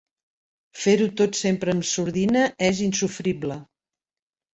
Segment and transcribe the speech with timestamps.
[0.85, 3.59] Fer-ho tot sempre amb sordina és insofrible.